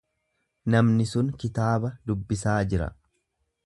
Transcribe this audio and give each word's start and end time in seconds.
Namnii 0.75 1.07
sun 1.11 1.31
kitaaba 1.43 1.95
dubbisaa 2.09 2.61
jira. 2.73 2.93